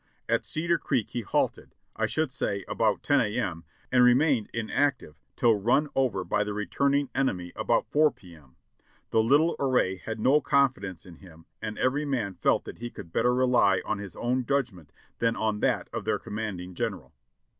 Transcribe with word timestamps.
At 0.27 0.43
Cedar 0.45 0.79
Creek 0.79 1.09
he 1.11 1.21
halted, 1.21 1.75
I 1.95 2.07
should 2.07 2.31
say 2.31 2.65
about 2.67 3.03
10 3.03 3.21
a. 3.21 3.37
m., 3.37 3.63
and 3.91 4.03
remained 4.03 4.49
inactive 4.51 5.19
till 5.35 5.53
run 5.53 5.89
over 5.93 6.23
by 6.23 6.43
the 6.43 6.55
returning 6.55 7.11
enemy 7.13 7.53
about 7.55 7.85
4 7.91 8.09
p. 8.09 8.33
m. 8.35 8.55
The 9.11 9.21
little 9.21 9.55
army 9.59 9.97
had 9.97 10.19
no 10.19 10.41
confi 10.41 10.41
DISASTER 10.41 10.57
AND 10.57 10.57
DEFEAT 10.57 10.57
IN 10.57 10.73
THE 10.73 10.87
V'AEEEY 10.87 10.97
659 10.97 10.97
deuce 11.03 11.05
in 11.05 11.15
him 11.27 11.45
and 11.61 11.77
every 11.77 12.05
man 12.05 12.33
felt 12.33 12.63
that 12.65 12.79
he 12.79 12.89
could 12.89 13.13
better 13.13 13.35
rely 13.35 13.81
on 13.85 13.97
his 13.99 14.15
own 14.15 14.43
judgment 14.43 14.91
than 15.19 15.35
on 15.35 15.59
that 15.59 15.87
of 15.93 16.05
their 16.05 16.17
commanding 16.17 16.73
general. 16.73 17.13